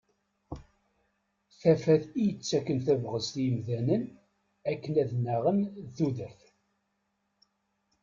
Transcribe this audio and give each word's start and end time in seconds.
Tafat 1.59 2.03
i 2.19 2.23
yettakken 2.25 2.77
tabɣest 2.85 3.33
i 3.37 3.41
yimdanen 3.43 4.03
akken 4.71 4.93
ad 5.01 5.11
nnaɣen 5.15 5.59
d 5.85 5.87
tudert. 5.95 6.41